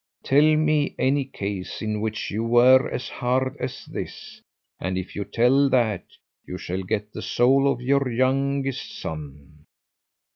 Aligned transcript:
Tell 0.23 0.55
me 0.55 0.95
any 0.97 1.25
case 1.25 1.79
in 1.79 2.01
which 2.01 2.31
you 2.31 2.43
were 2.43 2.89
as 2.89 3.07
hard 3.07 3.55
as 3.57 3.85
this, 3.85 4.41
and 4.79 4.97
if 4.97 5.15
you 5.15 5.23
tell 5.23 5.69
that, 5.69 6.05
you 6.43 6.57
shall 6.57 6.81
get 6.81 7.13
the 7.13 7.21
soul 7.21 7.71
of 7.71 7.81
your 7.83 8.09
youngest 8.09 8.97
son." 8.99 9.67